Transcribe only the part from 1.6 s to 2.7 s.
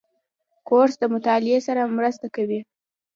سره مرسته کوي.